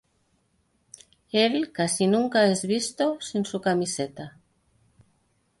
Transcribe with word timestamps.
Él 1.31 1.71
casi 1.71 2.07
nunca 2.07 2.47
es 2.47 2.65
visto 2.65 3.21
sin 3.21 3.45
su 3.45 3.61
camiseta. 3.61 4.39